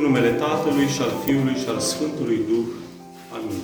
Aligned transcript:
În 0.00 0.06
numele 0.06 0.30
Tatălui 0.30 0.86
și 0.86 1.00
al 1.00 1.12
Fiului 1.24 1.54
și 1.54 1.68
al 1.68 1.78
Sfântului 1.78 2.40
Duh. 2.48 2.64
Amin. 3.32 3.60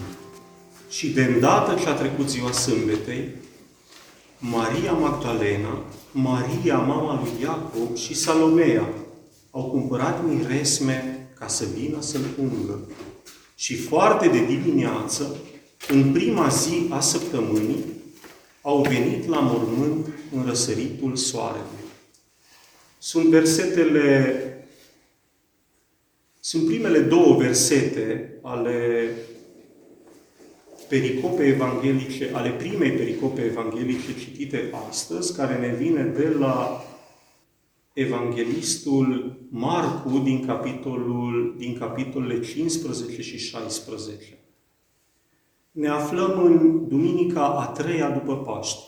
Și 0.91 1.09
de 1.09 1.23
îndată 1.23 1.81
ce 1.81 1.89
a 1.89 1.93
trecut 1.93 2.29
ziua 2.29 2.53
sâmbetei, 2.53 3.29
Maria 4.39 4.93
Magdalena, 4.93 5.85
Maria, 6.13 6.77
mama 6.77 7.21
lui 7.23 7.43
Iacob 7.43 7.97
și 7.97 8.15
Salomea 8.15 8.89
au 9.51 9.65
cumpărat 9.65 10.25
miresme 10.29 11.29
ca 11.39 11.47
să 11.47 11.65
vină 11.75 11.97
să-l 12.01 12.25
ungă. 12.39 12.81
Și 13.55 13.77
foarte 13.77 14.29
de 14.29 14.45
dimineață, 14.45 15.37
în 15.89 16.13
prima 16.13 16.49
zi 16.49 16.87
a 16.91 17.01
săptămânii, 17.01 17.85
au 18.63 18.83
venit 18.89 19.29
la 19.29 19.39
mormânt 19.41 20.07
în 20.37 20.47
răsăritul 20.47 21.17
soarelui. 21.17 21.85
Sunt 22.99 23.25
versetele, 23.27 24.41
sunt 26.47 26.67
primele 26.67 26.99
două 26.99 27.37
versete 27.37 28.39
ale 28.43 29.09
pericope 30.89 31.45
evanghelice, 31.45 32.31
ale 32.33 32.51
primei 32.51 32.91
pericope 32.91 33.43
evanghelice 33.43 34.19
citite 34.19 34.71
astăzi, 34.89 35.37
care 35.37 35.59
ne 35.59 35.75
vine 35.75 36.03
de 36.03 36.29
la 36.29 36.85
evanghelistul 37.93 39.37
Marcu 39.51 40.19
din, 40.19 40.47
capitolul, 40.47 41.55
din 41.59 41.79
capitolele 41.79 42.41
15 42.41 43.23
și 43.23 43.39
16. 43.39 44.39
Ne 45.71 45.89
aflăm 45.89 46.45
în 46.45 46.89
duminica 46.89 47.47
a 47.47 47.67
treia 47.67 48.11
după 48.11 48.37
Paște, 48.37 48.87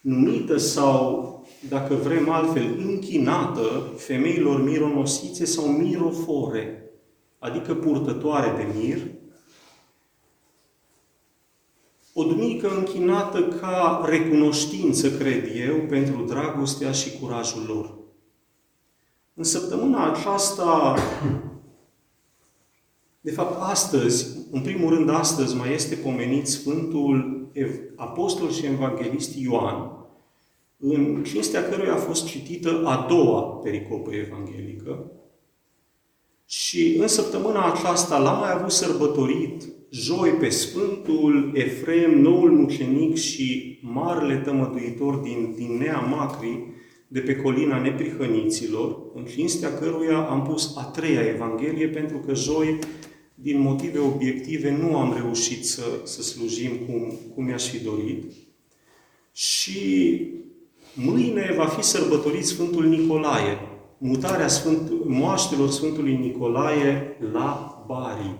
numită 0.00 0.56
sau, 0.56 1.28
dacă 1.68 1.94
vrem 1.94 2.30
altfel, 2.30 2.78
închinată 2.78 3.92
femeilor 3.96 4.62
mironosițe 4.62 5.44
sau 5.44 5.66
mirofore, 5.66 6.90
adică 7.38 7.74
purtătoare 7.74 8.64
de 8.64 8.78
mir, 8.78 8.98
o 12.12 12.24
duminică 12.24 12.70
închinată 12.76 13.42
ca 13.42 14.02
recunoștință, 14.04 15.10
cred 15.10 15.44
eu, 15.68 15.76
pentru 15.88 16.24
dragostea 16.24 16.92
și 16.92 17.18
curajul 17.18 17.64
lor. 17.66 17.98
În 19.34 19.44
săptămâna 19.44 20.10
aceasta, 20.10 20.96
de 23.20 23.30
fapt 23.30 23.60
astăzi, 23.60 24.36
în 24.50 24.60
primul 24.60 24.94
rând 24.94 25.10
astăzi 25.10 25.56
mai 25.56 25.72
este 25.72 25.94
pomenit 25.94 26.46
Sfântul 26.46 27.39
Apostol 27.96 28.50
și 28.50 28.66
Evanghelist 28.66 29.36
Ioan, 29.36 30.00
în 30.78 31.24
cinstea 31.24 31.68
căruia 31.68 31.92
a 31.92 31.96
fost 31.96 32.26
citită 32.26 32.82
a 32.84 33.06
doua 33.08 33.40
pericopă 33.40 34.10
evanghelică. 34.14 35.10
Și 36.46 36.96
în 37.00 37.08
săptămâna 37.08 37.72
aceasta 37.72 38.18
l-am 38.18 38.38
mai 38.38 38.52
avut 38.52 38.70
sărbătorit 38.70 39.62
joi 39.90 40.30
pe 40.30 40.48
Sfântul 40.48 41.50
Efrem, 41.54 42.20
noul 42.20 42.50
mucenic 42.50 43.16
și 43.16 43.78
marele 43.82 44.36
tămăduitor 44.36 45.14
din, 45.14 45.54
din 45.56 45.76
Nea 45.76 45.98
Macri, 45.98 46.66
de 47.08 47.20
pe 47.20 47.36
colina 47.36 47.80
neprihăniților, 47.80 48.98
în 49.14 49.24
cinstea 49.24 49.74
căruia 49.74 50.18
am 50.18 50.42
pus 50.42 50.76
a 50.76 50.82
treia 50.82 51.20
Evanghelie, 51.20 51.88
pentru 51.88 52.18
că 52.18 52.34
joi, 52.34 52.78
din 53.42 53.60
motive 53.60 53.98
obiective, 53.98 54.70
nu 54.70 54.96
am 54.96 55.14
reușit 55.22 55.66
să, 55.66 55.82
să 56.04 56.22
slujim 56.22 56.70
cum, 56.86 57.18
cum 57.34 57.44
mi-aș 57.44 57.68
fi 57.68 57.78
dorit. 57.78 58.24
Și 59.32 59.80
mâine 60.94 61.54
va 61.56 61.66
fi 61.66 61.82
sărbătorit 61.82 62.44
Sfântul 62.44 62.86
Nicolae, 62.86 63.58
mutarea 63.98 64.48
Sfânt, 64.48 64.90
moaștelor 65.04 65.70
Sfântului 65.70 66.16
Nicolae 66.16 67.16
la 67.32 67.82
Bari. 67.86 68.38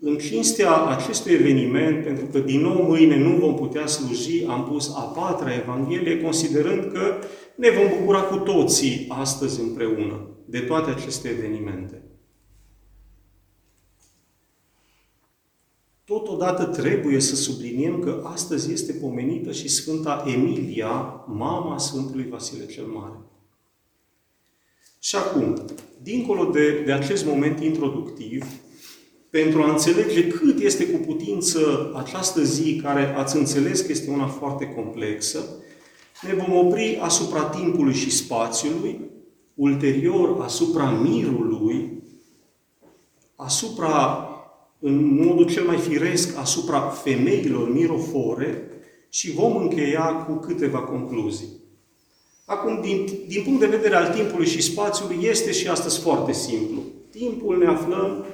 În 0.00 0.16
cinstea 0.16 0.74
acestui 0.74 1.32
eveniment, 1.32 2.04
pentru 2.04 2.26
că 2.26 2.38
din 2.38 2.60
nou 2.60 2.82
mâine 2.82 3.16
nu 3.16 3.30
vom 3.30 3.54
putea 3.54 3.86
sluji, 3.86 4.44
am 4.48 4.64
pus 4.64 4.94
a 4.96 5.00
patra 5.00 5.54
Evanghelie, 5.54 6.20
considerând 6.20 6.92
că 6.92 7.14
ne 7.56 7.68
vom 7.70 7.98
bucura 7.98 8.20
cu 8.20 8.36
toții 8.36 9.06
astăzi 9.08 9.60
împreună 9.60 10.26
de 10.44 10.58
toate 10.58 10.90
aceste 10.90 11.28
evenimente. 11.28 12.02
Totodată 16.32 16.64
trebuie 16.64 17.20
să 17.20 17.36
subliniem 17.36 17.98
că 17.98 18.22
astăzi 18.24 18.72
este 18.72 18.92
pomenită 18.92 19.52
și 19.52 19.68
Sfânta 19.68 20.24
Emilia, 20.26 21.24
mama 21.26 21.78
Sfântului 21.78 22.28
Vasile 22.30 22.66
cel 22.66 22.84
Mare. 22.84 23.18
Și 24.98 25.16
acum, 25.16 25.64
dincolo 26.02 26.50
de, 26.50 26.82
de 26.84 26.92
acest 26.92 27.24
moment 27.24 27.60
introductiv, 27.60 28.44
pentru 29.30 29.62
a 29.62 29.70
înțelege 29.70 30.28
cât 30.28 30.60
este 30.60 30.86
cu 30.86 30.98
putință 30.98 31.92
această 31.96 32.42
zi, 32.42 32.80
care 32.82 33.14
ați 33.16 33.36
înțeles 33.36 33.80
că 33.80 33.92
este 33.92 34.10
una 34.10 34.26
foarte 34.26 34.66
complexă, 34.66 35.38
ne 36.22 36.34
vom 36.34 36.66
opri 36.66 36.98
asupra 37.00 37.44
timpului 37.44 37.94
și 37.94 38.10
spațiului, 38.10 39.00
ulterior 39.54 40.40
asupra 40.40 40.90
mirului, 40.90 42.02
asupra, 43.36 44.26
în 44.84 45.24
modul 45.24 45.46
cel 45.46 45.64
mai 45.64 45.76
firesc, 45.76 46.38
asupra 46.38 46.80
femeilor 46.80 47.72
mirofore 47.72 48.62
și 49.08 49.32
vom 49.32 49.56
încheia 49.56 50.04
cu 50.04 50.32
câteva 50.32 50.78
concluzii. 50.78 51.48
Acum, 52.44 52.80
din, 52.80 53.06
din 53.28 53.42
punct 53.42 53.60
de 53.60 53.76
vedere 53.76 53.94
al 53.94 54.14
timpului 54.14 54.46
și 54.46 54.62
spațiului, 54.62 55.16
este 55.20 55.52
și 55.52 55.68
astăzi 55.68 56.00
foarte 56.00 56.32
simplu. 56.32 56.82
Timpul 57.10 57.58
ne 57.58 57.66
aflăm 57.66 58.24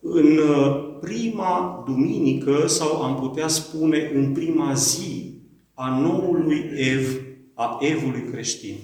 în 0.00 0.38
uh, 0.38 0.98
prima 1.00 1.82
duminică, 1.86 2.66
sau 2.66 3.02
am 3.02 3.20
putea 3.20 3.48
spune 3.48 4.10
în 4.14 4.32
prima 4.32 4.74
zi 4.74 5.34
a 5.74 6.00
noului 6.00 6.70
ev, 6.74 7.20
a 7.54 7.78
evului 7.80 8.24
creștin. 8.30 8.76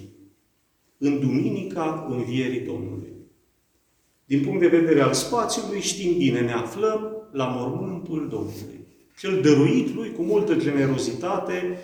În 0.97 1.19
duminica 1.19 2.07
învierii 2.09 2.65
Domnului. 2.65 3.18
Din 4.29 4.41
punct 4.41 4.59
de 4.59 4.67
vedere 4.67 5.01
al 5.01 5.13
spațiului, 5.13 5.81
știm 5.81 6.17
bine, 6.17 6.39
ne 6.39 6.51
aflăm 6.51 7.27
la 7.31 7.45
mormântul 7.45 8.27
Domnului. 8.31 8.79
Cel 9.19 9.39
dăruit 9.41 9.95
lui 9.95 10.11
cu 10.11 10.21
multă 10.21 10.55
generozitate 10.55 11.77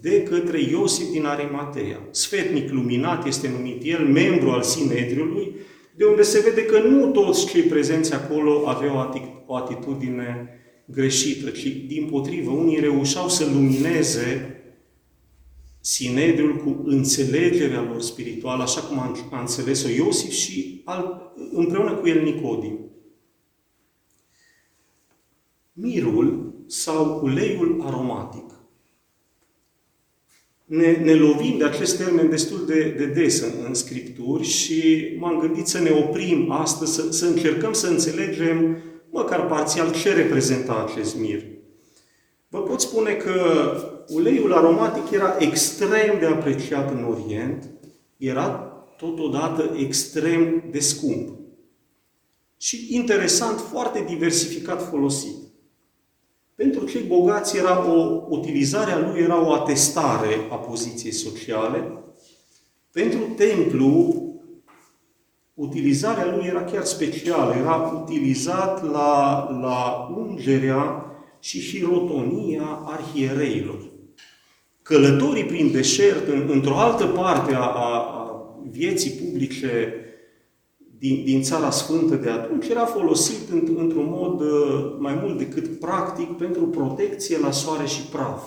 de 0.00 0.22
către 0.22 0.60
Iosif 0.60 1.10
din 1.10 1.24
Arimatea. 1.24 2.00
Sfetnic 2.10 2.70
luminat 2.70 3.26
este 3.26 3.48
numit 3.56 3.82
el, 3.84 4.06
membru 4.06 4.50
al 4.50 4.62
Sinedriului, 4.62 5.54
de 5.96 6.04
unde 6.04 6.22
se 6.22 6.40
vede 6.40 6.64
că 6.64 6.78
nu 6.78 7.06
toți 7.06 7.46
cei 7.46 7.62
prezenți 7.62 8.14
acolo 8.14 8.68
aveau 8.68 9.12
o 9.46 9.56
atitudine 9.56 10.48
greșită, 10.84 11.50
ci 11.50 11.66
din 11.86 12.08
potrivă, 12.10 12.50
unii 12.50 12.80
reușeau 12.80 13.28
să 13.28 13.44
lumineze 13.52 14.59
Sinedriul 15.80 16.56
cu 16.56 16.82
înțelegerea 16.84 17.82
lor 17.82 18.00
spirituală, 18.00 18.62
așa 18.62 18.80
cum 18.80 18.98
a 19.30 19.40
înțeles-o 19.40 19.88
Iosif 19.88 20.30
și 20.30 20.82
al, 20.84 21.32
împreună 21.52 21.94
cu 21.94 22.08
el 22.08 22.22
Nicodim. 22.22 22.78
Mirul 25.72 26.54
sau 26.66 27.20
uleiul 27.22 27.82
aromatic 27.86 28.60
ne, 30.70 30.92
ne 30.92 31.14
lovim 31.14 31.58
de 31.58 31.64
acest 31.64 31.96
termen 31.96 32.30
destul 32.30 32.66
de, 32.66 32.94
de 32.98 33.06
des 33.06 33.40
în, 33.40 33.52
în 33.66 33.74
Scripturi 33.74 34.44
și 34.44 35.08
m-am 35.18 35.38
gândit 35.38 35.66
să 35.66 35.80
ne 35.80 35.90
oprim 35.90 36.50
astăzi, 36.50 36.94
să, 36.94 37.12
să 37.12 37.26
încercăm 37.26 37.72
să 37.72 37.86
înțelegem 37.86 38.76
măcar 39.10 39.46
parțial 39.46 39.92
ce 39.92 40.14
reprezenta 40.14 40.86
acest 40.88 41.16
mir. 41.16 41.42
Vă 42.48 42.58
pot 42.58 42.80
spune 42.80 43.12
că 43.12 43.34
uleiul 44.10 44.52
aromatic 44.52 45.10
era 45.10 45.36
extrem 45.38 46.18
de 46.18 46.26
apreciat 46.26 46.90
în 46.90 47.04
Orient, 47.04 47.70
era 48.16 48.48
totodată 48.96 49.74
extrem 49.76 50.62
de 50.70 50.78
scump. 50.78 51.38
Și 52.56 52.94
interesant, 52.94 53.58
foarte 53.58 54.04
diversificat 54.08 54.88
folosit. 54.88 55.36
Pentru 56.54 56.86
cei 56.86 57.02
bogați 57.02 57.56
era 57.56 57.92
o, 57.92 58.26
utilizarea 58.28 58.98
lui 58.98 59.20
era 59.20 59.46
o 59.46 59.52
atestare 59.52 60.34
a 60.50 60.54
poziției 60.54 61.12
sociale. 61.12 61.92
Pentru 62.92 63.20
templu, 63.36 64.24
utilizarea 65.54 66.36
lui 66.36 66.46
era 66.46 66.64
chiar 66.64 66.84
specială. 66.84 67.54
Era 67.54 68.02
utilizat 68.02 68.90
la, 68.90 69.48
la 69.60 70.08
ungerea 70.16 71.04
și 71.38 71.60
hirotonia 71.60 72.80
arhiereilor. 72.84 73.89
Călătorii 74.90 75.44
prin 75.44 75.72
deșert, 75.72 76.28
în, 76.28 76.48
într-o 76.52 76.76
altă 76.76 77.04
parte 77.04 77.54
a, 77.54 77.58
a, 77.58 77.94
a 77.94 78.54
vieții 78.70 79.10
publice 79.10 79.94
din, 80.98 81.24
din 81.24 81.42
Țara 81.42 81.70
Sfântă 81.70 82.14
de 82.14 82.30
atunci 82.30 82.68
era 82.68 82.84
folosit 82.84 83.50
într-un 83.76 84.06
mod 84.08 84.40
uh, 84.40 84.96
mai 84.98 85.18
mult 85.22 85.38
decât 85.38 85.80
practic 85.80 86.28
pentru 86.36 86.62
protecție 86.62 87.38
la 87.38 87.50
soare 87.50 87.86
și 87.86 88.00
praf. 88.00 88.42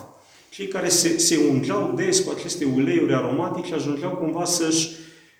Cei 0.49 0.67
care 0.67 0.87
se, 0.87 1.17
se 1.17 1.39
ungeau 1.49 1.93
des 1.95 2.19
cu 2.19 2.33
aceste 2.37 2.65
uleiuri 2.75 3.13
aromatice 3.13 3.73
ajungeau 3.73 4.11
cumva 4.11 4.45
să-și 4.45 4.89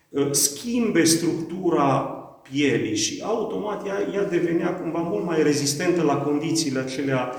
uh, 0.09 0.27
schimbe 0.31 1.03
structura 1.03 2.00
pielii 2.51 2.95
și 2.95 3.21
automat 3.25 3.88
ea, 3.88 4.09
ea 4.13 4.23
devenea 4.23 4.73
cumva 4.73 5.00
mult 5.00 5.25
mai 5.25 5.44
rezistentă 5.44 6.01
la 6.01 6.15
condițiile 6.15 6.79
acelea 6.79 7.35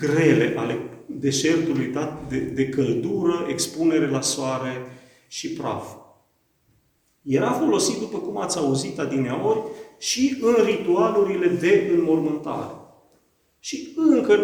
grele 0.00 0.54
ale 0.56 0.78
deșertului 1.08 1.86
dat 1.86 2.28
de, 2.28 2.38
de 2.38 2.68
căldură, 2.68 3.46
expunere 3.48 4.10
la 4.10 4.20
soare 4.20 4.86
și 5.28 5.52
praf. 5.52 5.94
Era 7.22 7.50
folosit, 7.52 7.98
după 7.98 8.18
cum 8.18 8.38
ați 8.38 8.58
auzit 8.58 8.98
adineori, 8.98 9.60
și 9.98 10.38
în 10.40 10.64
ritualurile 10.64 11.46
de 11.46 11.90
înmormântare. 11.96 12.72
Și 13.58 13.92
încă 13.96 14.38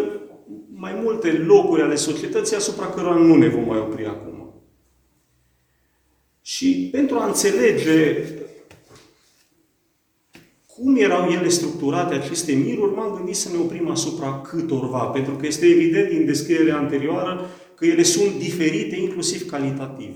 mai 0.73 0.99
multe 1.03 1.31
locuri 1.31 1.81
ale 1.81 1.95
societății 1.95 2.55
asupra 2.55 2.85
cărora 2.85 3.15
nu 3.15 3.35
ne 3.35 3.47
vom 3.47 3.65
mai 3.65 3.79
opri 3.79 4.05
acum. 4.05 4.53
Și 6.41 6.89
pentru 6.91 7.17
a 7.17 7.25
înțelege 7.25 8.23
cum 10.77 10.95
erau 10.95 11.29
ele 11.29 11.49
structurate, 11.49 12.13
aceste 12.13 12.53
miruri, 12.53 12.95
m-am 12.95 13.13
gândit 13.15 13.35
să 13.35 13.49
ne 13.51 13.57
oprim 13.57 13.89
asupra 13.89 14.41
câtorva, 14.41 14.99
pentru 14.99 15.35
că 15.35 15.45
este 15.45 15.65
evident 15.65 16.09
din 16.09 16.25
descrierea 16.25 16.77
anterioară 16.77 17.49
că 17.75 17.85
ele 17.85 18.03
sunt 18.03 18.37
diferite, 18.37 18.95
inclusiv 18.95 19.49
calitativ. 19.49 20.15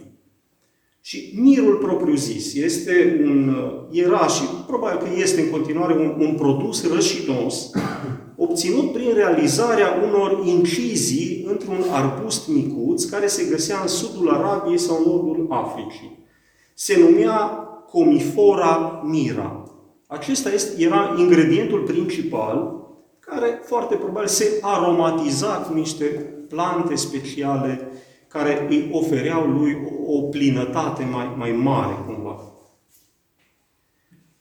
Și 1.02 1.34
mirul 1.36 1.76
propriu-zis 1.76 2.54
este 2.54 3.22
un, 3.24 3.56
era 3.92 4.28
și 4.28 4.42
probabil 4.68 4.98
că 4.98 5.20
este 5.20 5.42
în 5.42 5.50
continuare 5.50 5.94
un, 5.94 6.16
un 6.28 6.36
produs 6.36 6.94
rășinos, 6.94 7.70
obținut 8.46 8.92
prin 8.92 9.14
realizarea 9.14 10.02
unor 10.08 10.46
incizii 10.46 11.46
într-un 11.48 11.84
arbust 11.92 12.48
micuț 12.48 13.04
care 13.04 13.28
se 13.28 13.48
găsea 13.50 13.80
în 13.82 13.88
sudul 13.88 14.30
Arabiei 14.30 14.78
sau 14.78 14.98
în 14.98 15.12
nordul 15.12 15.48
Africii. 15.50 16.26
Se 16.74 17.00
numea 17.00 17.38
comifora 17.92 19.02
mira. 19.06 19.59
Acesta 20.12 20.52
este, 20.52 20.82
era 20.82 21.16
ingredientul 21.18 21.82
principal 21.82 22.88
care 23.20 23.60
foarte 23.64 23.96
probabil 23.96 24.28
se 24.28 24.60
aromatiza 24.62 25.48
cu 25.48 25.74
niște 25.74 26.06
plante 26.48 26.96
speciale 26.96 27.92
care 28.28 28.68
îi 28.70 28.90
ofereau 28.92 29.48
lui 29.48 29.78
o 30.06 30.22
plinătate 30.22 31.04
mai, 31.04 31.34
mai 31.38 31.52
mare, 31.52 32.04
cumva. 32.06 32.42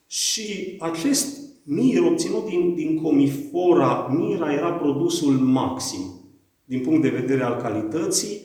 Și 0.07 0.75
acest 0.79 1.37
mir 1.63 2.01
obținut 2.01 2.45
din, 2.45 2.75
din 2.75 3.01
comifora 3.01 4.07
mira 4.17 4.53
era 4.53 4.71
produsul 4.71 5.33
maxim 5.33 6.19
din 6.65 6.81
punct 6.81 7.01
de 7.01 7.09
vedere 7.09 7.43
al 7.43 7.61
calității. 7.61 8.41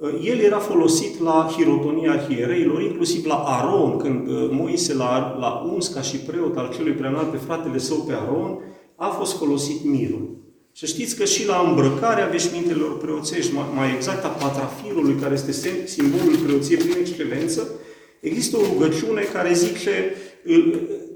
El 0.00 0.38
era 0.38 0.58
folosit 0.58 1.20
la 1.20 1.50
hirotonia 1.56 2.12
arhiereilor, 2.12 2.82
inclusiv 2.82 3.24
la 3.24 3.34
Aron, 3.34 3.96
când 3.96 4.28
uh, 4.28 4.48
Moise 4.50 4.94
l-a, 4.94 5.36
l-a 5.38 5.72
uns 5.74 5.88
ca 5.88 6.00
și 6.00 6.16
preot 6.16 6.56
al 6.56 6.72
celui 6.76 6.92
preanalt 6.92 7.30
pe 7.30 7.36
fratele 7.36 7.78
său 7.78 7.96
pe 7.96 8.12
Aron, 8.12 8.58
a 8.96 9.06
fost 9.06 9.38
folosit 9.38 9.84
mirul. 9.84 10.38
Să 10.72 10.86
știți 10.86 11.16
că 11.16 11.24
și 11.24 11.46
la 11.46 11.64
îmbrăcarea 11.68 12.26
veșmintelor 12.26 12.98
preoțești, 12.98 13.52
mai 13.74 13.92
exact 13.94 14.24
a 14.24 14.28
patrafirului, 14.28 15.14
care 15.20 15.34
este 15.34 15.86
simbolul 15.86 16.36
preoției 16.44 16.78
prin 16.78 16.96
excelență, 17.00 17.68
există 18.20 18.56
o 18.56 18.72
rugăciune 18.72 19.22
care 19.32 19.52
zice, 19.52 20.14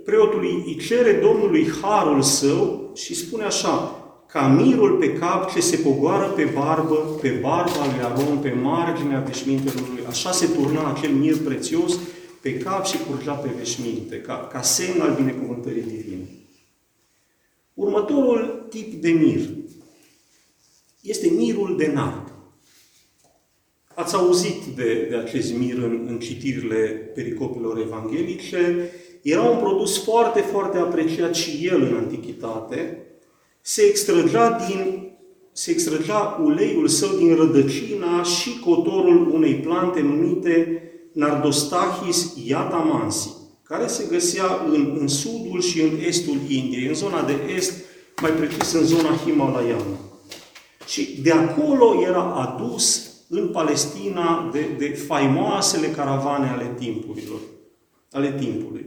preotului 0.05 0.63
îi 0.67 0.77
cere 0.87 1.13
Domnului 1.23 1.69
harul 1.83 2.23
său 2.23 2.91
și 2.95 3.15
spune 3.15 3.45
așa, 3.45 3.94
ca 4.35 4.47
mirul 4.47 4.97
pe 4.97 5.13
cap 5.13 5.53
ce 5.53 5.61
se 5.61 5.77
pogoară 5.77 6.27
pe 6.27 6.45
barbă, 6.45 7.19
pe 7.21 7.29
barba 7.29 7.87
lui 7.87 8.03
Aron, 8.03 8.39
pe 8.39 8.51
marginea 8.51 9.21
veșmintelor 9.21 9.89
lui. 9.89 10.05
Așa 10.07 10.33
se 10.33 10.47
turna 10.47 10.93
acel 10.93 11.11
mir 11.11 11.37
prețios 11.37 11.99
pe 12.41 12.59
cap 12.59 12.85
și 12.85 12.99
curgea 12.99 13.33
pe 13.33 13.49
veșminte, 13.59 14.21
ca, 14.21 14.49
ca 14.53 14.63
semn 14.63 15.01
al 15.01 15.15
binecuvântării 15.15 15.83
divine. 15.83 16.29
Următorul 17.75 18.67
tip 18.71 18.95
de 18.95 19.11
mir 19.11 19.41
este 21.01 21.31
mirul 21.31 21.77
de 21.77 21.91
nard. 21.95 22.33
Ați 23.95 24.15
auzit 24.15 24.65
de, 24.77 25.07
de 25.11 25.17
acest 25.17 25.53
mir 25.53 25.77
în, 25.77 26.05
în 26.09 26.19
citirile 26.19 26.87
pericopilor 27.15 27.79
evanghelice. 27.79 28.91
Era 29.23 29.43
un 29.43 29.59
produs 29.59 30.05
foarte, 30.05 30.41
foarte 30.41 30.79
apreciat 30.79 31.35
și 31.35 31.67
el 31.67 31.83
în 31.83 31.95
antichitate. 31.95 33.04
Se 33.67 33.83
extrăgea, 33.83 34.67
din, 34.67 35.13
se 35.53 35.71
extrăgea 35.71 36.41
uleiul 36.45 36.89
său 36.89 37.17
din 37.17 37.35
rădăcina 37.35 38.23
și 38.23 38.59
cotorul 38.59 39.31
unei 39.33 39.55
plante 39.55 40.01
numite 40.01 40.83
Nardostachis 41.13 42.33
iatamansi 42.47 43.31
care 43.63 43.87
se 43.87 44.07
găsea 44.11 44.65
în, 44.69 44.97
în 45.01 45.09
sudul 45.09 45.61
și 45.61 45.81
în 45.81 45.99
estul 46.07 46.37
Indiei, 46.49 46.87
în 46.87 46.95
zona 46.95 47.23
de 47.23 47.35
est, 47.55 47.73
mai 48.23 48.31
precis 48.31 48.73
în 48.73 48.85
zona 48.85 49.17
Himalayana. 49.17 49.99
Și 50.87 51.21
de 51.23 51.33
acolo 51.33 52.03
era 52.03 52.23
adus 52.23 53.11
în 53.29 53.49
Palestina 53.49 54.51
de, 54.53 54.67
de 54.79 54.89
faimoasele 54.89 55.87
caravane 55.87 56.49
ale 56.49 56.75
timpurilor, 56.79 57.41
ale 58.11 58.35
timpului. 58.39 58.87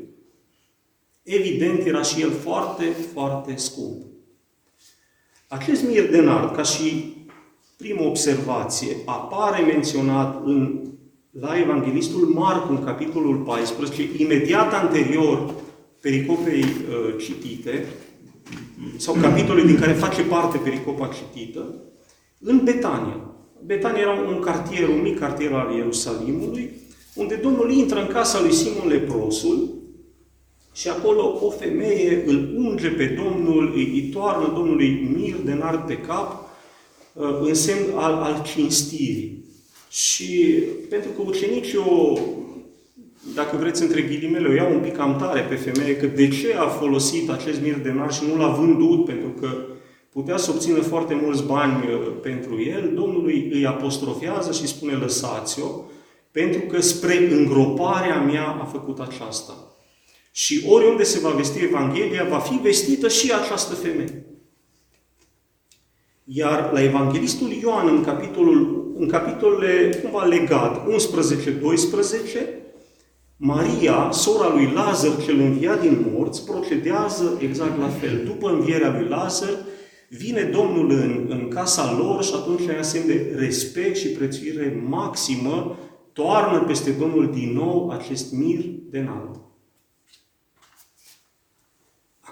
Evident, 1.23 1.85
era 1.85 2.01
și 2.01 2.21
el 2.21 2.31
foarte, 2.31 2.83
foarte 3.13 3.55
scump. 3.55 4.15
Acest 5.49 5.83
mir 5.87 6.09
de 6.09 6.21
nard, 6.21 6.55
ca 6.55 6.61
și 6.61 7.15
primă 7.77 8.03
observație, 8.03 8.95
apare 9.05 9.63
menționat 9.63 10.41
în 10.45 10.81
la 11.39 11.59
Evanghelistul 11.59 12.25
Marcu, 12.25 12.71
în 12.71 12.83
capitolul 12.83 13.35
14, 13.35 14.09
imediat 14.17 14.73
anterior 14.73 15.53
pericopei 16.01 16.63
uh, 16.63 17.15
citite, 17.19 17.85
sau 18.97 19.13
capitolul 19.21 19.65
din 19.65 19.79
care 19.79 19.93
face 19.93 20.21
parte 20.21 20.57
pericopa 20.57 21.07
citită, 21.07 21.75
în 22.39 22.61
Betania. 22.63 23.35
Betania 23.65 24.01
era 24.01 24.11
un 24.11 24.39
cartier, 24.39 24.87
un 24.87 25.01
mic 25.01 25.19
cartier 25.19 25.53
al 25.53 25.75
Ierusalimului, 25.75 26.71
unde 27.15 27.35
Domnul 27.35 27.71
intră 27.71 27.99
în 27.99 28.07
casa 28.07 28.41
lui 28.41 28.53
Simon 28.53 28.87
Leprosul 28.87 29.76
și 30.77 30.87
acolo 30.87 31.39
o 31.41 31.49
femeie 31.49 32.23
îl 32.25 32.53
unge 32.57 32.89
pe 32.89 33.05
Domnul, 33.05 33.71
îi, 33.75 33.91
îi 33.93 34.09
toarnă 34.13 34.51
Domnului 34.55 35.09
mir 35.15 35.35
de 35.45 35.53
nard 35.53 35.87
pe 35.87 35.97
cap, 35.97 36.49
uh, 37.13 37.39
în 37.41 37.53
semn 37.53 37.85
al, 37.95 38.13
al 38.13 38.43
cinstirii. 38.53 39.45
Și 39.89 40.63
pentru 40.89 41.09
că 41.09 41.21
ucenicii 41.25 41.77
o, 41.77 42.17
dacă 43.35 43.57
vreți 43.57 43.81
între 43.81 44.01
ghilimele, 44.01 44.47
o 44.47 44.53
iau 44.53 44.73
un 44.73 44.91
cam 44.91 45.15
tare 45.17 45.41
pe 45.41 45.55
femeie, 45.55 45.97
că 45.97 46.05
de 46.05 46.27
ce 46.27 46.55
a 46.57 46.67
folosit 46.67 47.29
acest 47.29 47.61
mir 47.61 47.79
de 47.79 47.91
nar 47.91 48.13
și 48.13 48.23
nu 48.27 48.37
l-a 48.37 48.49
vândut, 48.49 49.05
pentru 49.05 49.29
că 49.39 49.47
putea 50.11 50.37
să 50.37 50.51
obțină 50.51 50.81
foarte 50.81 51.19
mulți 51.23 51.43
bani 51.43 51.83
uh, 51.87 52.11
pentru 52.21 52.61
el, 52.61 52.91
Domnul 52.95 53.25
îi 53.51 53.65
apostrofează 53.65 54.51
și 54.51 54.67
spune 54.67 54.93
lăsați-o, 54.93 55.81
pentru 56.31 56.61
că 56.61 56.81
spre 56.81 57.27
îngroparea 57.31 58.21
mea 58.21 58.47
a 58.61 58.65
făcut 58.65 58.99
aceasta. 58.99 59.66
Și 60.37 60.63
oriunde 60.67 61.03
se 61.03 61.19
va 61.19 61.29
vesti 61.29 61.63
Evanghelia, 61.63 62.27
va 62.29 62.37
fi 62.37 62.59
vestită 62.61 63.07
și 63.07 63.33
această 63.33 63.75
femeie. 63.75 64.25
Iar 66.23 66.69
la 66.73 66.83
Evanghelistul 66.83 67.51
Ioan, 67.51 67.87
în 67.87 68.03
capitolul 68.03 68.91
în 68.97 69.07
capitolele 69.07 69.99
cumva 70.01 70.23
legat, 70.23 70.87
11-12, 70.87 70.89
Maria, 73.37 74.09
sora 74.11 74.53
lui 74.53 74.71
Lazar 74.73 75.23
cel 75.23 75.39
înviat 75.39 75.81
din 75.81 76.05
morți, 76.11 76.45
procedează 76.45 77.37
exact 77.41 77.79
la 77.79 77.89
fel. 77.89 78.21
După 78.25 78.49
învierea 78.49 78.97
lui 78.99 79.07
Lazar, 79.07 79.65
vine 80.09 80.41
Domnul 80.41 80.91
în, 80.91 81.25
în 81.29 81.47
casa 81.47 81.95
lor 81.97 82.23
și 82.23 82.33
atunci 82.35 82.67
ea 82.67 82.81
semn 82.81 83.07
de 83.07 83.35
respect 83.37 83.97
și 83.97 84.07
prețuire 84.07 84.83
maximă, 84.87 85.77
toarnă 86.13 86.59
peste 86.59 86.91
Domnul 86.91 87.31
din 87.33 87.53
nou 87.53 87.89
acest 87.89 88.33
mir 88.33 88.59
de 88.89 88.97
înalt. 88.97 89.45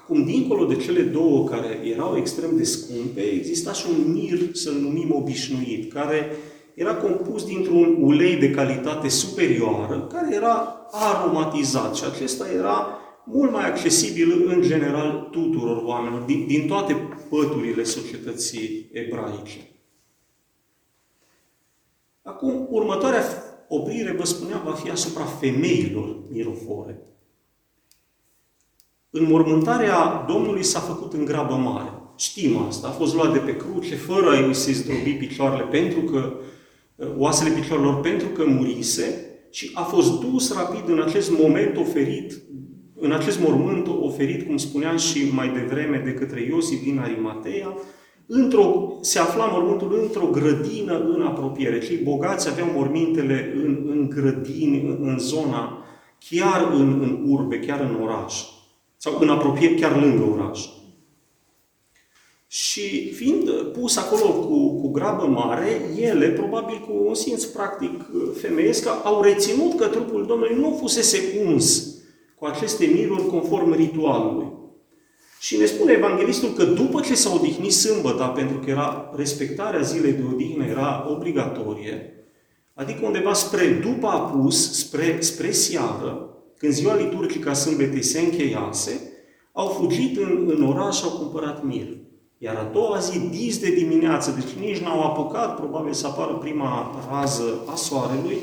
Acum, 0.06 0.24
dincolo 0.24 0.66
de 0.66 0.76
cele 0.76 1.02
două 1.02 1.50
care 1.50 1.80
erau 1.84 2.18
extrem 2.18 2.58
de 2.58 2.64
scumpe, 2.64 3.22
exista 3.22 3.74
și 3.74 3.86
un 3.90 4.12
mir, 4.12 4.56
să-l 4.56 4.74
numim 4.74 5.16
obișnuit, 5.16 5.94
care 5.94 6.32
era 6.74 6.96
compus 6.96 7.46
dintr-un 7.46 7.98
ulei 8.00 8.36
de 8.36 8.52
calitate 8.52 9.10
superioară, 9.10 10.08
care 10.12 10.36
era 10.36 10.88
aromatizat 10.92 11.96
și 11.96 12.04
acesta 12.04 12.52
era 12.52 13.00
mult 13.24 13.52
mai 13.52 13.66
accesibil 13.66 14.48
în 14.48 14.62
general 14.62 15.28
tuturor 15.32 15.84
oamenilor, 15.84 16.22
din, 16.22 16.48
din 16.48 16.68
toate 16.68 16.94
păturile 17.30 17.84
societății 17.84 18.90
ebraice. 18.92 19.60
Acum, 22.22 22.68
următoarea 22.70 23.24
oprire, 23.68 24.12
vă 24.12 24.24
spuneam, 24.26 24.62
va 24.66 24.74
fi 24.74 24.90
asupra 24.90 25.24
femeilor 25.24 26.18
mirofore. 26.30 27.15
Înmormântarea 29.18 30.26
Domnului 30.28 30.64
s-a 30.64 30.80
făcut 30.80 31.14
în 31.14 31.26
grabă 31.26 31.54
mare. 31.54 31.90
Știm 32.18 32.58
asta. 32.58 32.88
A 32.88 32.92
fost 32.92 33.16
luat 33.16 33.34
de 33.34 33.40
pe 33.40 33.56
cruce, 33.56 33.96
fără 33.96 34.30
a-i 34.30 34.54
se 34.54 34.72
zdrobi 34.72 35.12
picioarele, 35.12 35.64
pentru 35.64 36.00
că 36.02 36.34
oasele 37.18 37.56
picioarelor 37.60 38.00
pentru 38.00 38.28
că 38.28 38.44
murise 38.48 39.26
și 39.52 39.72
a 39.74 39.82
fost 39.82 40.20
dus 40.20 40.54
rapid 40.54 40.90
în 40.90 41.02
acest 41.02 41.32
moment 41.40 41.78
oferit 41.78 42.44
în 43.00 43.12
acest 43.12 43.40
mormânt 43.40 43.88
oferit, 43.88 44.48
cum 44.48 44.58
spuneam 44.58 44.98
și 44.98 45.32
mai 45.34 45.50
devreme, 45.50 46.02
de 46.06 46.14
către 46.14 46.42
Iosif 46.42 46.84
din 46.84 47.00
Arimatea, 47.00 47.78
într-o, 48.28 48.94
se 49.02 49.20
afla 49.20 49.46
mormântul 49.46 50.00
într-o 50.02 50.28
grădină 50.32 51.00
în 51.00 51.22
apropiere. 51.22 51.80
Cei 51.80 51.98
bogați 51.98 52.50
aveau 52.50 52.68
mormintele 52.76 53.54
în, 53.56 53.86
în 53.90 54.10
grădini, 54.10 54.82
în, 54.82 54.98
în 55.02 55.20
zona, 55.20 55.86
chiar 56.30 56.72
în, 56.74 57.00
în 57.02 57.26
urbe, 57.28 57.60
chiar 57.60 57.80
în 57.80 58.04
oraș. 58.04 58.34
Sau 59.06 59.18
în 59.20 59.30
apropiere, 59.30 59.74
chiar 59.74 60.02
lângă 60.02 60.24
oraș. 60.32 60.66
Și 62.48 63.14
fiind 63.14 63.50
pus 63.52 63.98
acolo 63.98 64.32
cu, 64.32 64.80
cu 64.82 64.92
grabă 64.92 65.26
mare, 65.26 65.82
ele, 66.00 66.30
probabil 66.30 66.80
cu 66.80 67.04
un 67.08 67.14
simț 67.14 67.44
practic 67.44 68.06
femeiesc, 68.42 68.88
au 69.04 69.22
reținut 69.22 69.78
că 69.78 69.88
trupul 69.88 70.26
Domnului 70.26 70.56
nu 70.56 70.78
fusese 70.80 71.42
uns 71.46 71.96
cu 72.36 72.46
aceste 72.46 72.86
miruri 72.86 73.28
conform 73.28 73.74
ritualului. 73.74 74.48
Și 75.40 75.58
ne 75.58 75.66
spune 75.66 75.92
Evanghelistul 75.92 76.50
că 76.50 76.64
după 76.64 77.02
ce 77.02 77.16
s-a 77.16 77.34
odihnit 77.34 77.74
sâmbăta, 77.74 78.28
pentru 78.28 78.58
că 78.58 78.70
era 78.70 79.12
respectarea 79.16 79.82
zilei 79.82 80.14
de 80.14 80.24
odihnă 80.34 80.66
era 80.66 81.06
obligatorie, 81.10 82.26
adică 82.74 83.06
undeva 83.06 83.34
spre 83.34 83.68
după 83.68 84.08
apus, 84.08 84.78
spre, 84.78 85.18
spre 85.22 85.52
seară, 85.52 86.35
când 86.58 86.74
ziua 86.74 86.96
liturgică 86.96 87.50
a 87.50 87.54
sâmbetei 87.54 88.02
se 88.02 88.20
încheiase, 88.20 89.12
au 89.52 89.68
fugit 89.68 90.18
în, 90.18 90.52
în 90.56 90.64
oraș 90.64 90.98
și 90.98 91.04
au 91.04 91.18
cumpărat 91.18 91.64
mir. 91.64 91.88
Iar 92.38 92.56
a 92.56 92.70
doua 92.74 93.00
zi, 93.00 93.20
dis 93.20 93.60
de 93.60 93.70
dimineață, 93.70 94.32
deci 94.32 94.66
nici 94.66 94.78
n-au 94.78 95.02
apucat, 95.04 95.56
probabil 95.56 95.94
să 95.94 96.08
apară 96.08 96.34
prima 96.34 97.06
rază 97.10 97.64
a 97.68 97.76
soarelui, 97.76 98.38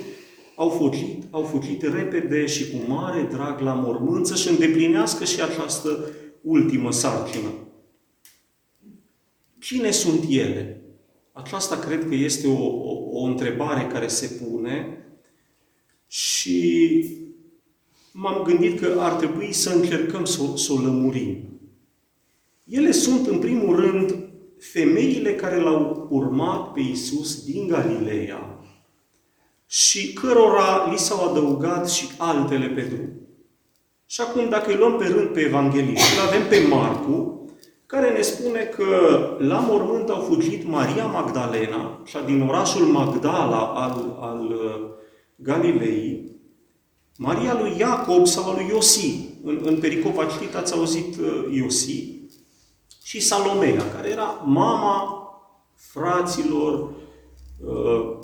au 0.54 0.69
fugit, 0.69 1.23
au 1.31 1.42
fugit 1.42 1.83
repede 1.83 2.47
și 2.47 2.71
cu 2.71 2.92
mare 2.92 3.28
drag 3.31 3.61
la 3.61 3.73
mormânt 3.75 4.26
să-și 4.26 4.49
îndeplinească 4.49 5.25
și 5.25 5.42
această 5.42 6.11
ultimă 6.42 6.92
sarcină. 6.92 7.49
Cine 9.59 9.90
sunt 9.90 10.25
ele? 10.28 10.83
Aceasta 11.33 11.76
cred 11.76 12.09
că 12.09 12.14
este 12.14 12.49
o, 12.49 12.64
o, 12.66 13.21
o 13.21 13.25
întrebare 13.25 13.87
care 13.87 14.07
se 14.07 14.45
pune 14.45 15.07
și 16.07 17.04
m-am 18.12 18.42
gândit 18.42 18.81
că 18.81 18.97
ar 18.99 19.12
trebui 19.12 19.52
să 19.52 19.71
încercăm 19.71 20.25
să, 20.25 20.40
să 20.57 20.73
o 20.73 20.81
lămurim. 20.81 21.37
Ele 22.64 22.90
sunt, 22.90 23.26
în 23.26 23.38
primul 23.38 23.76
rând, 23.76 24.14
femeile 24.59 25.35
care 25.35 25.61
l-au 25.61 26.07
urmat 26.11 26.73
pe 26.73 26.81
Isus 26.81 27.45
din 27.45 27.66
Galileea 27.66 28.59
și 29.66 30.12
cărora 30.12 30.88
li 30.90 30.99
s-au 30.99 31.31
adăugat 31.31 31.90
și 31.90 32.09
altele 32.19 32.66
pe 32.66 32.81
drum. 32.81 33.09
Și 34.07 34.21
acum, 34.21 34.49
dacă 34.49 34.71
îi 34.71 34.76
luăm 34.76 34.97
pe 34.97 35.07
rând 35.07 35.28
pe 35.28 35.40
evanghelist, 35.40 36.04
îl 36.14 36.26
avem 36.26 36.49
pe 36.49 36.66
Marcu, 36.69 37.47
care 37.87 38.11
ne 38.11 38.21
spune 38.21 38.61
că 38.61 38.87
la 39.38 39.59
mormânt 39.59 40.09
au 40.09 40.21
fugit 40.21 40.66
Maria 40.66 41.07
Magdalena, 41.07 42.02
și 42.04 42.16
din 42.26 42.42
orașul 42.42 42.87
Magdala 42.87 43.59
al, 43.59 44.16
al 44.21 44.40
uh, 44.40 44.90
Galilei, 45.37 46.31
Maria 47.22 47.58
lui 47.60 47.74
Iacob 47.78 48.26
sau 48.26 48.50
al 48.50 48.54
lui 48.56 48.66
Iosi. 48.68 49.30
În, 49.44 49.60
în 49.62 49.78
pericopa 49.78 50.24
citit 50.24 50.54
ați 50.54 50.72
auzit 50.72 51.16
uh, 51.16 51.56
Iosi. 51.56 52.20
Și 53.02 53.20
Salomea, 53.20 53.90
care 53.94 54.08
era 54.08 54.42
mama 54.44 55.22
fraților 55.76 56.90
uh, 57.64 58.18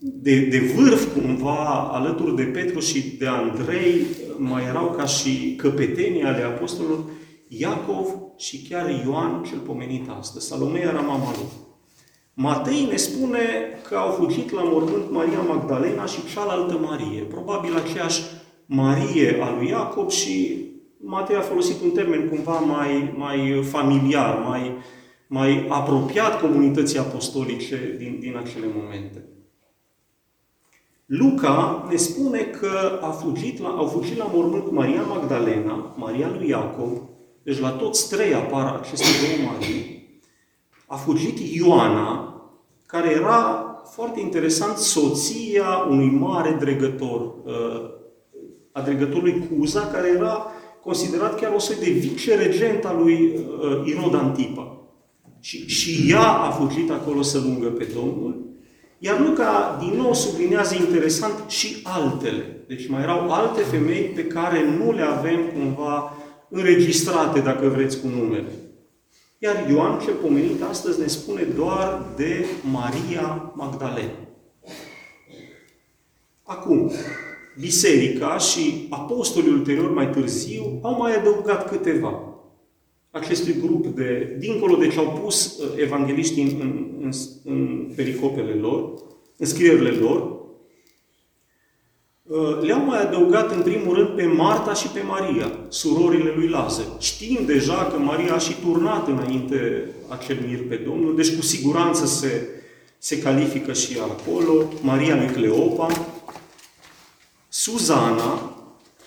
de, 0.00 0.40
de 0.40 0.58
vârf 0.58 1.12
cumva, 1.14 1.88
alături 1.92 2.36
de 2.36 2.42
Petru 2.42 2.80
și 2.80 3.16
de 3.16 3.26
Andrei, 3.26 4.06
mai 4.36 4.64
erau 4.64 4.90
ca 4.90 5.04
și 5.04 5.54
căpetenii 5.56 6.22
ale 6.22 6.42
apostolilor, 6.42 7.04
Iacov 7.48 8.06
și 8.36 8.62
chiar 8.68 9.02
Ioan, 9.04 9.44
cel 9.48 9.58
pomenit 9.58 10.08
astăzi. 10.18 10.46
Salomea 10.46 10.80
era 10.80 11.00
mama 11.00 11.30
lui. 11.36 11.46
Matei 12.34 12.86
ne 12.90 12.96
spune 12.96 13.40
că 13.88 13.96
au 13.96 14.10
fugit 14.10 14.50
la 14.50 14.62
mormânt 14.62 15.10
Maria 15.10 15.40
Magdalena 15.40 16.06
și 16.06 16.26
cealaltă 16.32 16.78
Marie. 16.78 17.22
Probabil 17.22 17.76
aceeași 17.76 18.22
Marie 18.66 19.42
a 19.42 19.54
lui 19.54 19.68
Iacob 19.68 20.10
și 20.10 20.56
Matei 20.96 21.36
a 21.36 21.40
folosit 21.40 21.82
un 21.82 21.90
termen 21.90 22.28
cumva 22.28 22.58
mai, 22.58 23.14
mai 23.16 23.62
familiar, 23.70 24.38
mai, 24.38 24.76
mai 25.26 25.66
apropiat 25.68 26.40
comunității 26.40 26.98
apostolice 26.98 27.94
din, 27.98 28.16
din 28.20 28.36
acele 28.36 28.66
momente. 28.74 29.24
Luca 31.06 31.86
ne 31.88 31.96
spune 31.96 32.38
că 32.38 32.98
a 33.02 33.10
fugit 33.10 33.60
la, 33.60 33.68
au 33.68 33.86
fugit 33.86 34.16
la 34.16 34.30
mormânt 34.32 34.70
Maria 34.70 35.02
Magdalena, 35.02 35.94
Maria 35.96 36.30
lui 36.38 36.48
Iacob, 36.48 37.08
deci 37.42 37.58
la 37.58 37.70
toți 37.70 38.08
trei 38.08 38.34
apar 38.34 38.80
aceste 38.80 39.06
două 39.20 39.50
Marii. 39.50 40.01
A 40.92 40.96
fugit 40.96 41.38
Ioana, 41.54 42.34
care 42.86 43.10
era 43.10 43.66
foarte 43.94 44.20
interesant 44.20 44.76
soția 44.76 45.86
unui 45.90 46.10
mare 46.10 46.56
dregător, 46.60 47.20
uh, 47.20 47.90
a 48.72 48.80
dregătorului 48.80 49.48
Cuza, 49.48 49.80
care 49.80 50.08
era 50.08 50.46
considerat 50.82 51.40
chiar 51.40 51.52
o 51.54 51.58
soi 51.58 51.76
de 51.80 51.90
vice-regent 51.90 52.84
al 52.84 52.96
lui 53.02 53.34
uh, 53.34 53.86
Irod 53.86 54.14
Antipa. 54.14 54.76
Și, 55.40 55.68
și 55.68 56.10
ea 56.10 56.28
a 56.28 56.50
fugit 56.50 56.90
acolo 56.90 57.22
să 57.22 57.38
lungă 57.38 57.66
pe 57.66 57.88
Domnul. 57.94 58.46
Iar 58.98 59.20
Luca, 59.20 59.78
din 59.80 59.98
nou, 60.00 60.14
sublinează 60.14 60.74
interesant 60.74 61.44
și 61.48 61.76
altele. 61.82 62.64
Deci 62.68 62.88
mai 62.88 63.02
erau 63.02 63.30
alte 63.30 63.60
femei 63.60 64.02
pe 64.02 64.24
care 64.24 64.64
nu 64.78 64.92
le 64.92 65.02
avem 65.02 65.40
cumva 65.54 66.16
înregistrate, 66.48 67.40
dacă 67.40 67.68
vreți, 67.68 68.00
cu 68.00 68.06
numele. 68.06 68.52
Iar 69.44 69.70
Ioan, 69.70 69.98
cel 69.98 70.14
pomenit 70.14 70.62
astăzi, 70.62 71.00
ne 71.00 71.06
spune 71.06 71.42
doar 71.42 72.04
de 72.16 72.44
Maria 72.70 73.52
Magdalena. 73.56 74.28
Acum, 76.42 76.90
biserica 77.60 78.38
și 78.38 78.86
apostolii 78.90 79.52
ulterior 79.52 79.92
mai 79.92 80.10
târziu 80.10 80.78
au 80.82 80.96
mai 80.98 81.14
adăugat 81.14 81.68
câteva 81.68 82.36
acestui 83.10 83.54
grup 83.60 83.86
de, 83.86 84.36
dincolo 84.38 84.76
de 84.76 84.88
ce 84.88 84.98
au 84.98 85.20
pus 85.22 85.58
uh, 85.58 85.72
evangeliștii 85.76 86.42
în, 86.42 86.56
în, 86.60 86.86
în, 87.00 87.10
în 87.44 87.92
pericopele 87.96 88.52
lor, 88.52 88.92
în 89.36 89.46
scrierile 89.46 89.90
lor, 89.90 90.20
uh, 90.20 90.31
le-au 92.60 92.84
mai 92.84 93.00
adăugat 93.00 93.50
în 93.50 93.62
primul 93.62 93.94
rând 93.94 94.08
pe 94.08 94.26
Marta 94.26 94.74
și 94.74 94.86
pe 94.86 95.02
Maria, 95.02 95.58
surorile 95.68 96.32
lui 96.36 96.48
Lazar. 96.48 96.86
Știm 96.98 97.38
deja 97.46 97.74
că 97.92 97.98
Maria 97.98 98.34
a 98.34 98.38
și 98.38 98.54
turnat 98.64 99.08
înainte 99.08 99.88
acel 100.08 100.38
mir 100.46 100.68
pe 100.68 100.74
Domnul, 100.74 101.16
deci 101.16 101.36
cu 101.36 101.42
siguranță 101.42 102.06
se, 102.06 102.48
se 102.98 103.18
califică 103.18 103.72
și 103.72 103.98
acolo, 104.00 104.64
Maria 104.80 105.16
lui 105.16 105.26
Cleopa, 105.26 105.86
Suzana, 107.48 108.56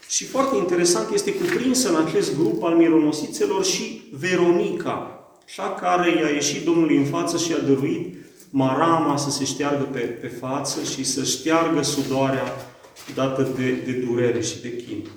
și 0.10 0.25
foarte 0.25 0.55
interesant 0.55 1.13
este 1.13 1.34
cuprinsă 1.34 1.89
în 1.89 2.05
acest 2.05 2.38
grup 2.38 2.63
al 2.63 2.74
mironosițelor 2.74 3.65
și 3.65 4.01
Veronica, 4.20 5.20
cea 5.55 5.70
care 5.70 6.10
i-a 6.10 6.29
ieșit 6.29 6.65
Domnului 6.65 6.98
în 6.98 7.05
față 7.05 7.38
și 7.38 7.53
a 7.53 7.65
dăruit 7.65 8.15
marama 8.50 9.17
să 9.17 9.29
se 9.29 9.46
șteargă 9.46 9.84
pe, 9.84 10.00
pe 10.00 10.27
față 10.27 10.84
și 10.84 11.03
să 11.03 11.24
șteargă 11.24 11.82
sudoarea 11.82 12.75
dată 13.15 13.43
de, 13.57 13.71
de 13.71 13.91
durere 13.91 14.41
și 14.41 14.61
de 14.61 14.75
chin. 14.75 15.07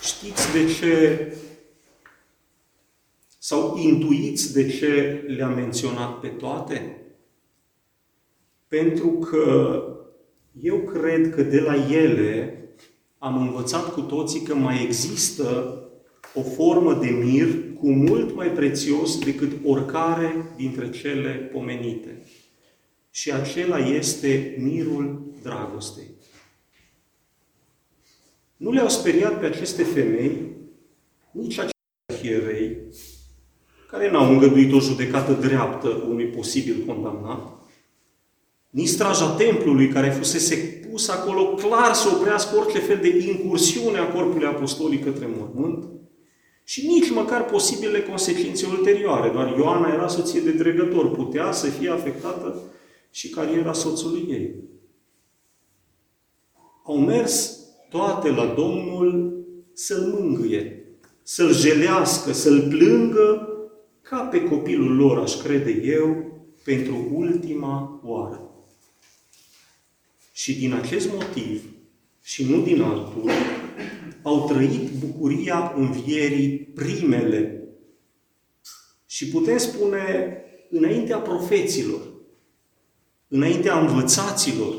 Știți 0.00 0.52
de 0.52 0.72
ce 0.72 1.32
sau 3.38 3.76
intuiți 3.76 4.52
de 4.52 4.68
ce 4.68 5.24
le-am 5.26 5.54
menționat 5.54 6.20
pe 6.20 6.26
toate? 6.26 7.00
Pentru 8.68 9.08
că 9.08 9.82
eu 10.60 10.76
cred 10.76 11.34
că 11.34 11.42
de 11.42 11.60
la 11.60 11.74
ele 11.92 12.60
am 13.18 13.36
învățat 13.36 13.92
cu 13.92 14.00
toții 14.00 14.40
că 14.40 14.54
mai 14.54 14.82
există 14.84 15.80
o 16.34 16.42
formă 16.42 16.94
de 16.94 17.08
mir 17.08 17.74
cu 17.78 17.90
mult 17.90 18.34
mai 18.34 18.48
prețios 18.48 19.18
decât 19.18 19.50
oricare 19.64 20.52
dintre 20.56 20.90
cele 20.90 21.30
pomenite. 21.30 22.15
Și 23.16 23.32
acela 23.32 23.78
este 23.78 24.56
mirul 24.58 25.32
dragostei. 25.42 26.10
Nu 28.56 28.70
le-au 28.70 28.88
speriat 28.88 29.40
pe 29.40 29.46
aceste 29.46 29.82
femei 29.82 30.56
nici 31.30 31.58
acei 31.58 32.22
hierei, 32.22 32.76
care 33.90 34.10
n-au 34.10 34.32
îngăduit 34.32 34.72
o 34.72 34.80
judecată 34.80 35.32
dreaptă 35.32 35.88
unui 35.88 36.26
posibil 36.26 36.84
condamnat, 36.86 37.52
nici 38.70 38.88
straja 38.88 39.34
templului 39.34 39.88
care 39.88 40.10
fusese 40.10 40.56
pus 40.90 41.08
acolo 41.08 41.54
clar 41.54 41.94
să 41.94 42.08
oprească 42.08 42.56
orice 42.56 42.78
fel 42.78 42.98
de 42.98 43.08
incursiune 43.08 43.98
a 43.98 44.12
corpului 44.12 44.46
apostolic 44.46 45.04
către 45.04 45.26
mormânt 45.36 45.84
și 46.64 46.86
nici 46.86 47.10
măcar 47.10 47.44
posibile 47.44 48.02
consecințe 48.02 48.66
ulterioare. 48.66 49.30
Doar 49.30 49.56
Ioana 49.56 49.92
era 49.92 50.08
soție 50.08 50.40
de 50.40 50.52
dregător, 50.52 51.10
putea 51.10 51.52
să 51.52 51.66
fie 51.66 51.90
afectată 51.90 52.70
și 53.16 53.28
cariera 53.28 53.72
soțului 53.72 54.26
ei. 54.28 54.54
Au 56.84 56.98
mers 56.98 57.58
toate 57.90 58.30
la 58.30 58.46
Domnul 58.46 59.36
să-l 59.72 60.00
mângâie, 60.00 60.84
să-l 61.22 61.54
jelească, 61.54 62.32
să-l 62.32 62.68
plângă, 62.68 63.48
ca 64.02 64.20
pe 64.20 64.42
copilul 64.42 64.96
lor, 64.96 65.18
aș 65.18 65.36
crede 65.42 65.70
eu, 65.70 66.30
pentru 66.64 67.08
ultima 67.12 68.00
oară. 68.04 68.50
Și 70.32 70.58
din 70.58 70.72
acest 70.72 71.12
motiv, 71.12 71.62
și 72.22 72.44
nu 72.44 72.62
din 72.62 72.82
altul, 72.82 73.30
au 74.22 74.46
trăit 74.46 74.90
bucuria 74.90 75.74
învierii 75.76 76.58
primele. 76.58 77.68
Și 79.06 79.28
putem 79.28 79.58
spune, 79.58 80.36
înaintea 80.70 81.18
profeților, 81.18 82.14
înaintea 83.28 83.78
învățaților 83.78 84.74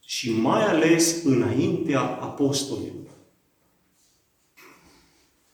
și 0.00 0.32
mai 0.32 0.64
ales 0.64 1.22
înaintea 1.24 2.00
apostolilor. 2.00 2.94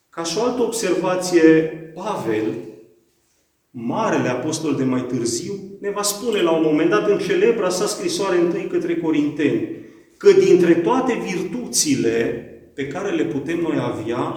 Ca 0.08 0.22
și 0.22 0.38
o 0.38 0.42
altă 0.42 0.62
observație, 0.62 1.42
Pavel, 1.94 2.54
marele 3.70 4.28
apostol 4.28 4.74
de 4.74 4.84
mai 4.84 5.02
târziu, 5.02 5.52
ne 5.80 5.90
va 5.90 6.02
spune 6.02 6.42
la 6.42 6.50
un 6.50 6.62
moment 6.62 6.90
dat 6.90 7.08
în 7.08 7.18
celebra 7.18 7.68
sa 7.68 7.86
scrisoare 7.86 8.38
întâi 8.38 8.66
către 8.66 8.96
Corinteni, 8.96 9.68
că 10.16 10.32
dintre 10.32 10.74
toate 10.74 11.14
virtuțile 11.14 12.46
pe 12.74 12.86
care 12.86 13.10
le 13.10 13.24
putem 13.24 13.58
noi 13.60 13.78
avea, 13.80 14.36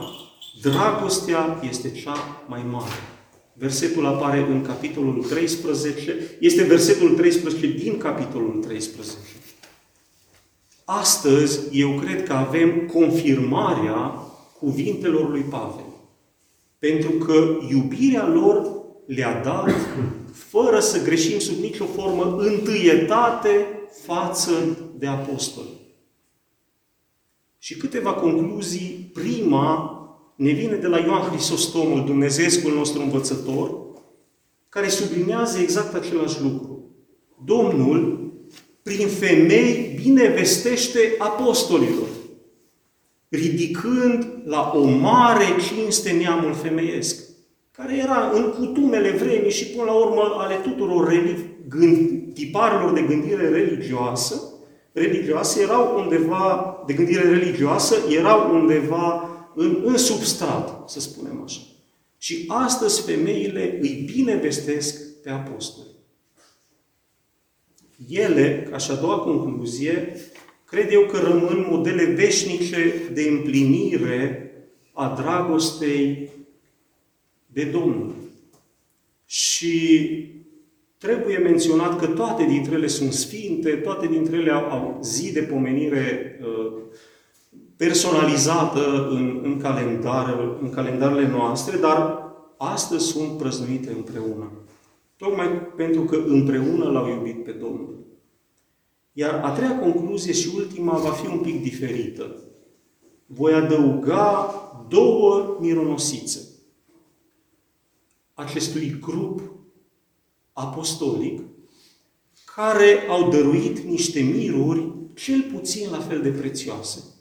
dragostea 0.61 1.59
este 1.69 1.91
cea 1.91 2.43
mai 2.47 2.63
mare. 2.71 3.14
Versetul 3.57 4.05
apare 4.05 4.39
în 4.39 4.61
capitolul 4.61 5.23
13, 5.23 6.37
este 6.39 6.63
versetul 6.63 7.15
13 7.15 7.67
din 7.67 7.97
capitolul 7.97 8.63
13. 8.63 9.17
Astăzi, 10.85 11.59
eu 11.71 11.89
cred 11.91 12.23
că 12.23 12.33
avem 12.33 12.87
confirmarea 12.87 13.97
cuvintelor 14.59 15.29
lui 15.29 15.41
Pavel. 15.41 15.85
Pentru 16.79 17.11
că 17.11 17.57
iubirea 17.69 18.27
lor 18.27 18.71
le-a 19.05 19.41
dat, 19.43 19.71
fără 20.33 20.79
să 20.79 21.03
greșim 21.03 21.39
sub 21.39 21.61
nicio 21.61 21.85
formă, 21.85 22.35
întâietate 22.37 23.65
față 24.05 24.51
de 24.97 25.07
apostoli. 25.07 25.83
Și 27.57 27.77
câteva 27.77 28.13
concluzii. 28.13 29.09
Prima 29.13 29.94
ne 30.35 30.51
vine 30.51 30.75
de 30.75 30.87
la 30.87 30.99
Ioan 30.99 31.21
Hristostomul, 31.21 32.05
Dumnezeescul 32.05 32.73
nostru 32.73 33.01
învățător, 33.01 33.83
care 34.69 34.87
sublinează 34.87 35.59
exact 35.59 35.93
același 35.93 36.41
lucru. 36.41 36.89
Domnul, 37.45 38.31
prin 38.83 39.07
femei, 39.07 39.99
binevestește 40.03 40.99
apostolilor 41.17 42.07
ridicând 43.29 44.27
la 44.45 44.71
o 44.75 44.83
mare 44.83 45.45
cinste 45.67 46.11
neamul 46.11 46.53
femeiesc, 46.53 47.23
care 47.71 47.97
era 47.97 48.31
în 48.33 48.51
cutumele 48.51 49.09
vremii 49.09 49.51
și 49.51 49.65
până 49.65 49.83
la 49.83 49.93
urmă 49.93 50.35
ale 50.37 50.55
tuturor 50.55 51.13
gând, 51.67 52.33
tiparilor 52.33 52.93
de 52.93 53.01
gândire 53.01 53.49
religioasă, 53.49 54.41
religioase 54.91 55.61
erau 55.61 55.97
undeva, 55.97 56.75
de 56.85 56.93
gândire 56.93 57.29
religioasă, 57.29 57.95
erau 58.09 58.53
undeva 58.53 59.29
în, 59.55 59.81
în 59.85 59.97
substrat, 59.97 60.89
să 60.89 60.99
spunem 60.99 61.41
așa. 61.43 61.61
Și 62.17 62.45
astăzi 62.47 63.01
femeile 63.01 63.77
îi 63.81 64.11
binevestesc 64.13 65.21
pe 65.21 65.29
apostoli. 65.29 65.87
Ele, 68.09 68.67
ca 68.69 68.77
și 68.77 68.91
a 68.91 68.95
doua 68.95 69.19
concluzie, 69.19 70.15
cred 70.65 70.91
eu 70.91 71.05
că 71.05 71.17
rămân 71.17 71.65
modele 71.69 72.05
veșnice 72.05 72.93
de 73.13 73.21
împlinire 73.21 74.51
a 74.93 75.21
dragostei 75.21 76.29
de 77.47 77.63
Domnul. 77.63 78.15
Și 79.25 80.09
trebuie 80.97 81.37
menționat 81.37 81.99
că 81.99 82.07
toate 82.07 82.43
dintre 82.43 82.75
ele 82.75 82.87
sunt 82.87 83.13
sfinte, 83.13 83.75
toate 83.75 84.07
dintre 84.07 84.37
ele 84.37 84.51
au, 84.51 84.63
au 84.63 84.99
zi 85.03 85.31
de 85.31 85.41
pomenire 85.41 86.39
uh, 86.41 86.73
personalizată 87.77 89.07
în, 89.09 89.39
în, 89.43 89.59
calendar, 89.59 90.57
în 90.61 90.69
calendarele 90.69 91.27
noastre, 91.27 91.77
dar 91.77 92.23
astăzi 92.57 93.05
sunt 93.05 93.37
prăznuite 93.37 93.91
împreună. 93.91 94.51
Tocmai 95.17 95.47
pentru 95.75 96.01
că 96.01 96.15
împreună 96.15 96.85
l-au 96.85 97.09
iubit 97.09 97.43
pe 97.43 97.51
Domnul. 97.51 98.05
Iar 99.11 99.41
a 99.43 99.51
treia 99.51 99.79
concluzie 99.79 100.33
și 100.33 100.51
ultima 100.55 100.97
va 100.97 101.09
fi 101.09 101.27
un 101.27 101.39
pic 101.39 101.61
diferită. 101.61 102.35
Voi 103.25 103.53
adăuga 103.53 104.53
două 104.89 105.57
mironosițe 105.59 106.39
acestui 108.33 108.99
grup 108.99 109.41
apostolic 110.53 111.41
care 112.55 113.07
au 113.09 113.29
dăruit 113.29 113.79
niște 113.79 114.19
miruri 114.19 114.93
cel 115.13 115.41
puțin 115.53 115.89
la 115.91 115.99
fel 115.99 116.21
de 116.21 116.29
prețioase. 116.29 117.14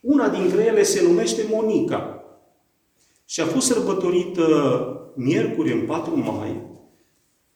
Una 0.00 0.28
dintre 0.28 0.64
ele 0.64 0.82
se 0.82 1.02
numește 1.02 1.42
Monica 1.50 2.24
și 3.24 3.40
a 3.40 3.46
fost 3.46 3.66
sărbătorită 3.66 4.44
miercuri 5.16 5.72
în 5.72 5.86
4 5.86 6.18
mai 6.18 6.68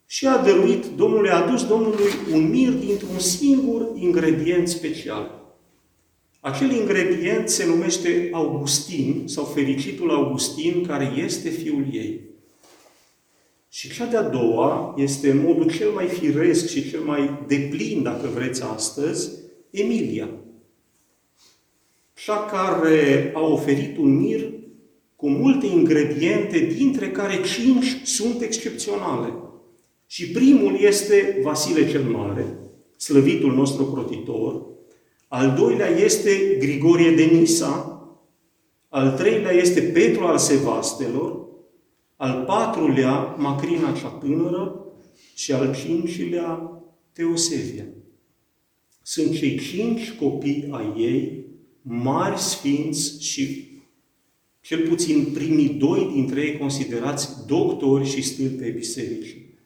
și 0.06 0.26
a 0.26 0.42
dăruit 0.42 0.84
Domnului, 0.96 1.30
a 1.30 1.46
adus 1.46 1.66
Domnului 1.66 2.10
un 2.32 2.50
mir 2.50 2.72
dintr-un 2.72 3.18
singur 3.18 3.90
ingredient 3.94 4.68
special. 4.68 5.42
Acel 6.40 6.70
ingredient 6.70 7.48
se 7.48 7.66
numește 7.66 8.28
Augustin, 8.32 9.22
sau 9.26 9.44
fericitul 9.44 10.10
Augustin, 10.10 10.84
care 10.86 11.12
este 11.16 11.48
fiul 11.48 11.86
ei. 11.92 12.20
Și 13.68 13.92
cea 13.92 14.06
de-a 14.06 14.22
doua 14.22 14.94
este 14.96 15.30
în 15.30 15.38
modul 15.38 15.70
cel 15.70 15.90
mai 15.90 16.06
firesc 16.06 16.68
și 16.68 16.90
cel 16.90 17.00
mai 17.00 17.44
deplin, 17.46 18.02
dacă 18.02 18.28
vreți 18.34 18.62
astăzi, 18.62 19.30
Emilia. 19.70 20.28
Cea 22.24 22.44
care 22.44 23.32
a 23.34 23.40
oferit 23.40 23.96
un 23.96 24.16
mir 24.16 24.52
cu 25.16 25.28
multe 25.28 25.66
ingrediente, 25.66 26.58
dintre 26.58 27.10
care 27.10 27.40
cinci 27.42 28.00
sunt 28.04 28.40
excepționale. 28.42 29.34
Și 30.06 30.30
primul 30.30 30.76
este 30.80 31.38
Vasile 31.42 31.90
cel 31.90 32.02
Mare, 32.02 32.58
slăvitul 32.96 33.54
nostru 33.54 33.84
crotitor. 33.84 34.66
Al 35.28 35.54
doilea 35.58 35.88
este 35.88 36.56
Grigorie 36.58 37.10
de 37.10 37.24
Nisa. 37.24 38.02
Al 38.88 39.16
treilea 39.16 39.52
este 39.52 39.80
Petru 39.80 40.24
al 40.24 40.38
Sevastelor. 40.38 41.46
Al 42.16 42.44
patrulea, 42.46 43.34
Macrina 43.38 43.92
cea 43.92 44.08
tânără. 44.08 44.84
Și 45.34 45.52
al 45.52 45.74
cincilea, 45.74 46.82
Teosevia. 47.12 47.84
Sunt 49.02 49.36
cei 49.36 49.58
cinci 49.58 50.12
copii 50.12 50.68
ai 50.70 50.92
ei, 50.96 51.44
mari 51.86 52.38
sfinți 52.38 53.22
și 53.22 53.72
cel 54.60 54.88
puțin 54.88 55.28
primii 55.34 55.68
doi 55.68 56.10
dintre 56.14 56.40
ei 56.40 56.58
considerați 56.58 57.46
doctori 57.46 58.08
și 58.08 58.22
stâlpi 58.22 58.70
bisericii. 58.70 59.58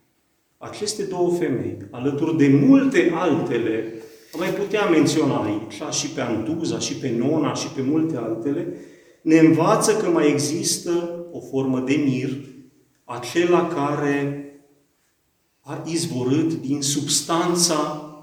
Aceste 0.56 1.02
două 1.02 1.30
femei, 1.30 1.76
alături 1.90 2.36
de 2.36 2.48
multe 2.48 3.12
altele, 3.14 3.92
mai 4.38 4.48
putea 4.48 4.86
menționa 4.86 5.44
aici, 5.44 5.94
și 5.94 6.08
pe 6.08 6.20
Antuza, 6.20 6.78
și 6.78 6.94
pe 6.94 7.10
Nona, 7.10 7.54
și 7.54 7.68
pe 7.68 7.82
multe 7.82 8.16
altele, 8.16 8.74
ne 9.22 9.38
învață 9.38 9.96
că 9.96 10.08
mai 10.08 10.30
există 10.30 11.26
o 11.32 11.40
formă 11.40 11.80
de 11.80 11.94
mir, 12.04 12.30
acela 13.04 13.66
care 13.66 14.42
a 15.60 15.82
izvorât 15.86 16.54
din 16.54 16.82
substanța 16.82 17.74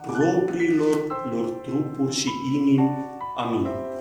propriilor 0.02 0.98
lor 1.32 1.50
trupuri 1.50 2.16
și 2.16 2.28
inimi. 2.56 2.90
Amin. 3.38 3.95